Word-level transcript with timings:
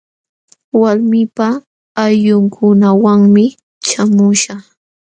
Walmiipaq 0.81 1.57
ayllunkunawanmi 2.03 3.45
śhamuśhaq. 3.87 4.63